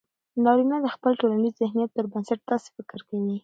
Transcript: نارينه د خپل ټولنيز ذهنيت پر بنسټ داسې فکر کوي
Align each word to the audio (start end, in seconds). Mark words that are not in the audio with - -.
نارينه 0.43 0.77
د 0.81 0.87
خپل 0.95 1.11
ټولنيز 1.21 1.53
ذهنيت 1.61 1.89
پر 1.93 2.05
بنسټ 2.11 2.39
داسې 2.49 2.67
فکر 2.77 2.99
کوي 3.09 3.35